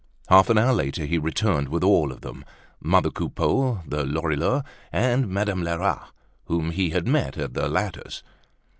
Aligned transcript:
Half 0.29 0.49
an 0.49 0.57
hour 0.57 0.73
later 0.73 1.05
he 1.05 1.19
returned 1.19 1.69
with 1.69 1.83
all 1.83 2.11
of 2.11 2.21
them, 2.21 2.43
mother 2.79 3.11
Coupeau, 3.11 3.81
the 3.85 4.03
Lorilleuxs, 4.03 4.67
and 4.91 5.27
Madame 5.27 5.61
Lerat, 5.61 6.09
whom 6.45 6.71
he 6.71 6.89
had 6.89 7.05
met 7.05 7.37
at 7.37 7.53
the 7.53 7.69
latter's. 7.69 8.23